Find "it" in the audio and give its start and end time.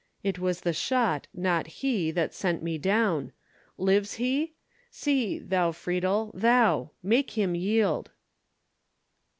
0.23-0.39